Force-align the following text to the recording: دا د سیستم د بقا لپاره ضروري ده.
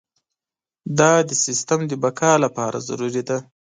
دا 0.99 1.11
د 1.29 1.31
سیستم 1.45 1.79
د 1.87 1.91
بقا 2.03 2.31
لپاره 2.45 2.77
ضروري 2.87 3.23
ده. 3.29 3.37